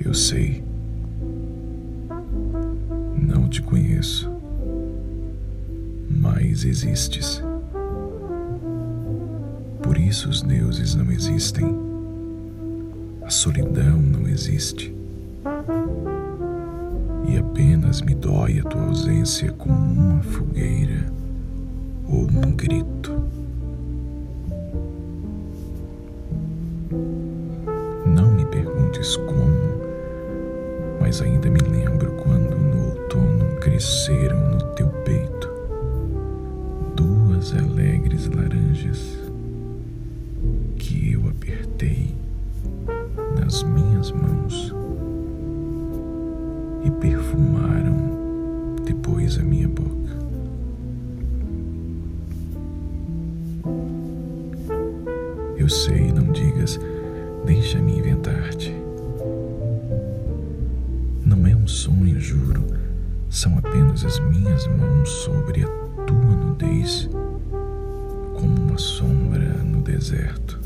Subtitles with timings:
[0.00, 0.62] Eu sei.
[3.16, 4.30] Não te conheço,
[6.08, 7.42] mas existes.
[9.82, 11.66] Por isso os deuses não existem.
[13.22, 14.94] A solidão não existe.
[17.28, 21.06] E apenas me dói a tua ausência como uma fogueira
[22.08, 23.12] ou um grito.
[28.06, 29.63] Não me perguntes como,
[31.14, 35.48] mas ainda me lembro quando no outono cresceram no teu peito
[36.96, 39.16] duas alegres laranjas
[40.76, 42.12] que eu apertei
[43.38, 44.74] nas minhas mãos
[46.84, 50.16] e perfumaram depois a minha boca.
[55.56, 56.80] Eu sei, não digas,
[57.46, 58.83] deixa-me inventar-te.
[61.64, 62.62] Um sonho, juro,
[63.30, 65.66] são apenas as minhas mãos sobre a
[66.06, 67.08] tua nudez,
[68.34, 70.60] como uma sombra no deserto.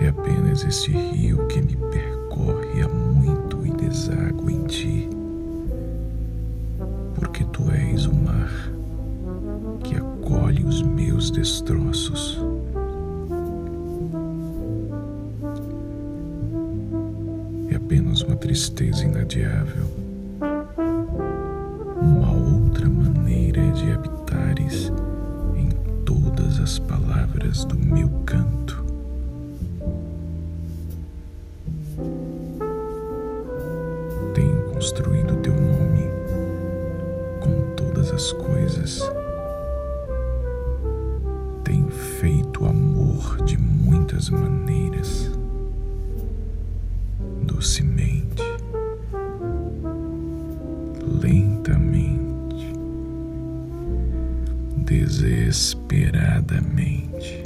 [0.00, 5.10] É apenas esse rio que me percorre há muito e deságua em ti,
[7.16, 8.70] porque tu és o mar
[9.82, 12.38] que acolhe os meus destroços.
[18.52, 19.86] Tristeza inadiável,
[22.02, 24.92] uma outra maneira de habitares
[25.56, 25.70] em
[26.04, 28.84] todas as palavras do meu canto.
[34.34, 36.10] Tenho construído teu nome
[37.40, 39.00] com todas as coisas.
[41.64, 45.30] Tenho feito amor de muitas maneiras,
[47.46, 48.11] docemente,
[51.20, 52.72] lentamente,
[54.76, 57.42] desesperadamente.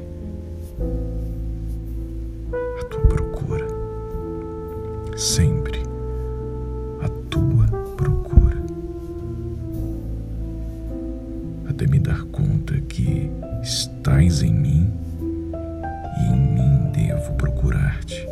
[2.80, 3.66] A tua procura,
[5.16, 5.82] sempre
[7.02, 7.66] a tua
[7.96, 8.56] procura,
[11.68, 13.28] até me dar conta que
[13.62, 14.90] estás em mim
[16.18, 18.26] e em mim devo procurar-te.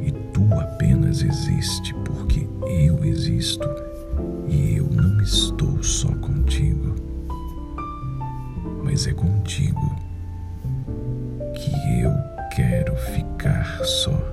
[0.00, 1.92] E tu apenas existe
[2.68, 3.68] eu existo
[4.48, 6.94] e eu não estou só contigo,
[8.82, 9.96] mas é contigo
[11.54, 12.12] que eu
[12.54, 14.25] quero ficar só.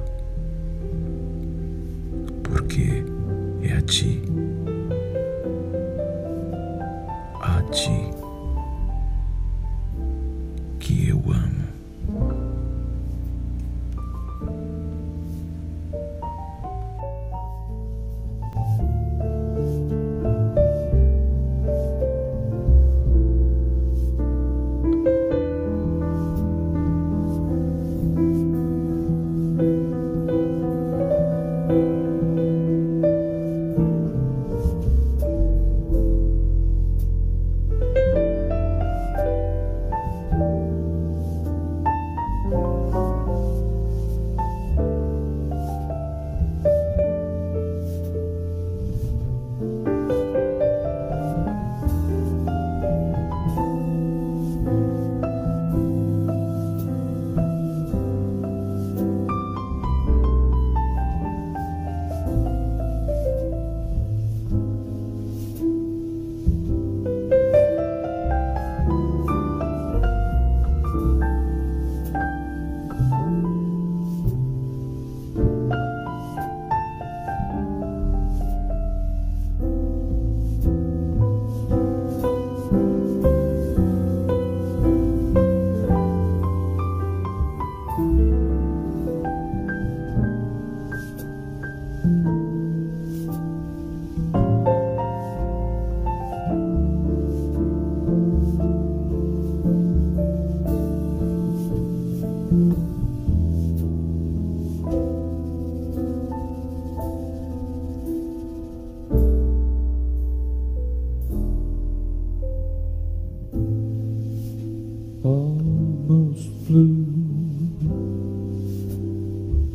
[116.74, 117.06] Flew,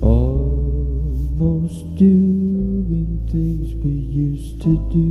[0.02, 5.06] almost doing things we used to do.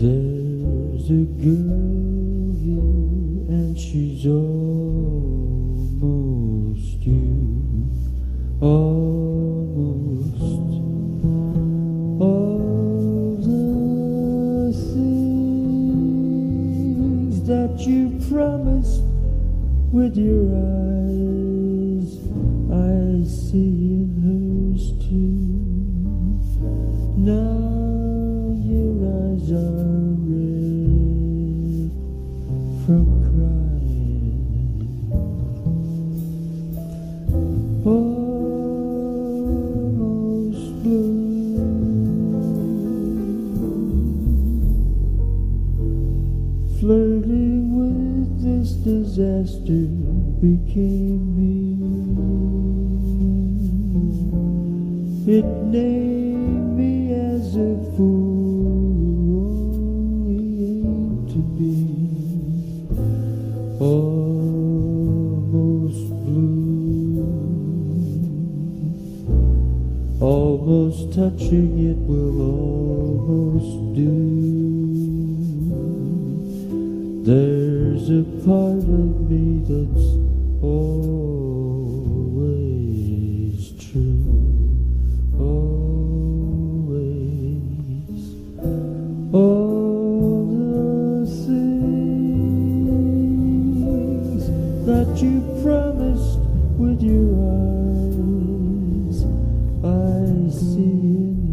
[0.00, 5.25] There's a girl here and she's almost
[18.28, 19.02] promised
[19.92, 22.10] with your eyes,
[22.72, 24.05] I see in
[46.80, 49.86] Flirting with this disaster
[50.42, 51.56] became me.
[55.26, 58.66] It named me as a fool
[60.28, 61.74] aimed to be
[63.80, 64.90] almost
[66.26, 67.24] blue.
[70.20, 74.35] Almost touching it will almost do.
[77.26, 80.08] There's a part of me that's
[80.62, 80.92] always
[83.82, 84.22] true.
[85.36, 86.06] Always.
[89.34, 92.06] All the things
[94.86, 96.38] that you promised
[96.78, 97.34] with your
[99.02, 99.18] eyes,
[99.82, 101.45] I see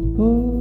[0.00, 0.57] Oh.